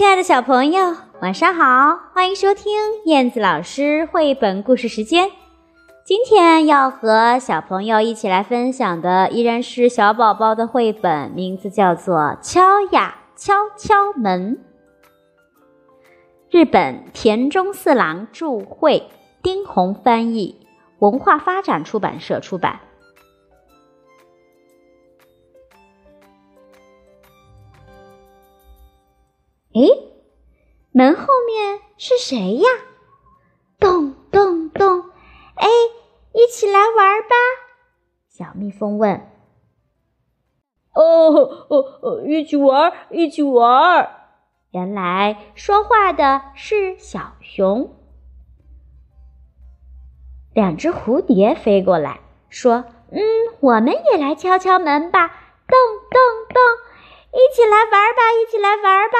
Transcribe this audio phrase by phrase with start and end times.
[0.00, 2.00] 亲爱的小朋友，晚上好！
[2.14, 2.72] 欢迎收听
[3.04, 5.30] 燕子老师绘本故事时间。
[6.06, 14.56] 今天要和小朋友一起来分享的依然是小宝宝的绘本，名字叫做《敲呀敲敲门》。
[16.48, 19.06] 日本田中四郎著，绘
[19.42, 20.66] 丁红翻译，
[21.00, 22.80] 文化发展出版社出版。
[29.72, 30.12] 诶，
[30.92, 32.68] 门后面是谁呀？
[33.78, 35.04] 咚咚咚！
[35.54, 35.68] 哎，
[36.32, 37.36] 一起来玩吧！
[38.28, 39.28] 小蜜蜂问。
[40.92, 41.32] 哦
[41.68, 44.10] 哦哦，一起玩，一起玩！
[44.72, 47.94] 原来说话的是小熊。
[50.52, 53.20] 两只蝴蝶飞过来，说：“嗯，
[53.60, 55.28] 我们也来敲敲门吧！
[55.68, 55.78] 咚
[56.10, 56.60] 咚咚，
[57.32, 59.16] 一起来玩吧，一起来玩吧！”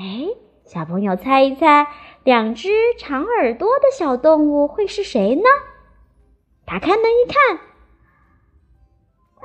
[0.00, 0.30] 哎，
[0.64, 1.86] 小朋友猜一猜，
[2.24, 5.42] 两只长耳朵的小动物会是谁呢？
[6.64, 7.58] 打开门一看，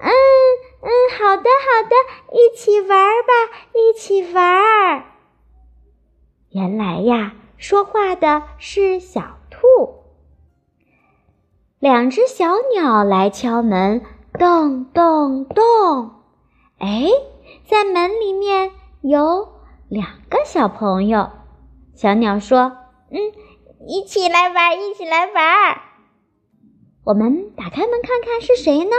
[0.01, 0.07] 嗯
[0.81, 0.89] 嗯，
[1.19, 1.95] 好的好的，
[2.37, 3.33] 一起玩吧，
[3.73, 5.03] 一起玩。
[6.51, 10.05] 原来呀，说话的是小兔。
[11.79, 14.05] 两只小鸟来敲门，
[14.39, 16.11] 咚咚咚。
[16.79, 17.09] 哎，
[17.67, 19.54] 在门里面有。
[19.89, 21.29] 两个小朋友，
[21.93, 22.75] 小鸟说
[23.11, 23.19] ：“嗯，
[23.87, 25.81] 一起来玩，一起来玩。”
[27.05, 28.95] 我们打开门看看是谁呢？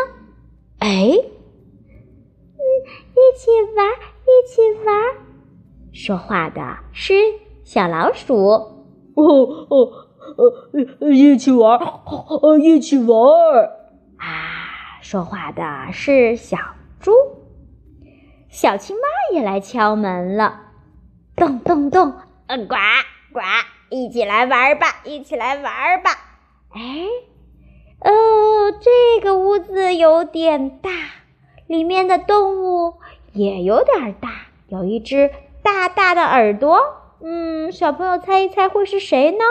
[0.79, 2.63] 哎，嗯，
[3.13, 3.87] 一起玩，
[4.23, 5.27] 一起玩。
[5.93, 7.15] 说话的是
[7.65, 8.37] 小老鼠。
[9.17, 9.25] 哦
[9.71, 9.91] 哦
[11.01, 13.19] 呃，一起玩，呃，一起玩。
[14.19, 16.59] 啊，说话的是小
[17.01, 17.13] 猪。
[18.49, 19.03] 小青蛙
[19.35, 20.66] 也来敲门了。
[21.37, 22.15] 咚咚咚，
[22.47, 22.77] 嗯，呱
[23.31, 23.41] 呱，
[23.91, 26.11] 一起来玩吧，一起来玩吧。
[26.71, 26.81] 哎，
[28.01, 30.91] 哦，这个屋子有点大，
[31.69, 32.95] 里面的动物
[33.33, 34.31] 也有点大，
[34.69, 35.31] 有一只
[35.63, 36.79] 大大的耳朵。
[37.23, 39.45] 嗯，小朋友猜一猜会是谁呢？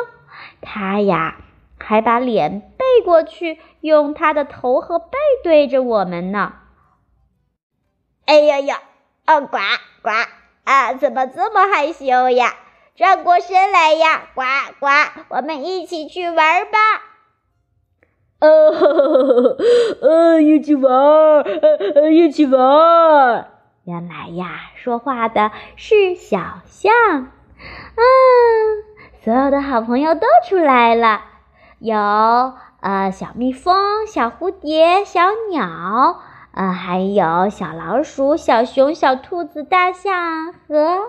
[0.62, 1.38] 他呀，
[1.79, 6.53] 还把脸背过去，用他的头和背对着我们呢。
[8.25, 8.81] 哎呀呀，
[9.28, 9.59] 哦，呱
[10.01, 10.09] 呱。
[10.85, 12.53] 啊，怎么这么害羞呀？
[12.96, 14.44] 转过身来呀，呱
[14.79, 14.88] 呱，
[15.29, 16.78] 我们一起去玩吧。
[18.40, 19.57] 呃，
[20.01, 20.94] 呃，一起玩，
[21.41, 23.50] 呃，一起玩。
[23.85, 26.94] 原来呀，说话的是小象。
[26.94, 28.01] 啊，
[29.24, 31.22] 所有的好朋友都出来了，
[31.79, 36.19] 有呃小蜜蜂、小蝴蝶、小鸟。
[36.55, 41.01] 啊，还有小老鼠、小熊、小兔子、大象和，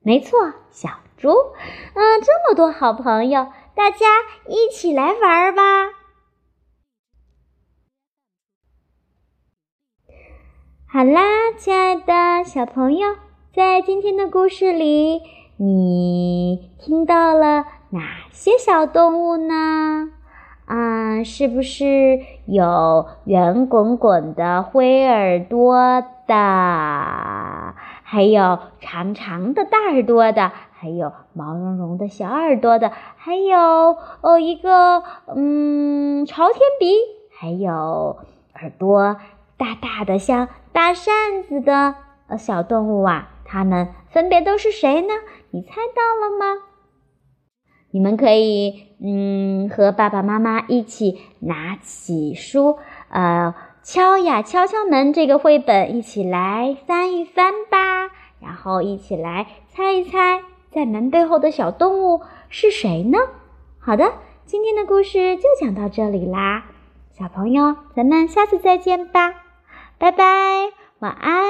[0.00, 0.88] 没错，小
[1.18, 1.28] 猪。
[1.28, 4.06] 嗯，这么多好朋友，大家
[4.48, 5.62] 一起来玩吧！
[10.88, 13.16] 好啦，亲爱的小朋友，
[13.54, 15.20] 在今天的故事里，
[15.58, 20.12] 你听到了哪些小动物呢？
[20.66, 26.34] 啊，是不是有圆滚滚的灰耳朵的，
[28.02, 35.02] 还有长长的大耳朵的，还有毛茸茸的小耳朵的，还有哦一个
[35.34, 36.94] 嗯朝天鼻，
[37.38, 38.18] 还有
[38.54, 39.16] 耳朵
[39.58, 41.94] 大大的像大扇子的
[42.28, 45.12] 呃小动物啊，它们分别都是谁呢？
[45.50, 46.62] 你猜到了吗？
[47.92, 52.78] 你们可以，嗯，和爸爸妈妈一起拿起书，
[53.10, 58.10] 呃，敲呀敲敲门这个绘本，一起来翻一翻吧。
[58.40, 63.18] 然后一起来猜一猜，在门背后的小动物是谁呢？
[63.78, 64.14] 好的，
[64.46, 66.64] 今天的故事就讲到这里啦，
[67.10, 69.34] 小朋友，咱们下次再见吧，
[69.98, 70.24] 拜拜，
[70.98, 71.41] 晚安。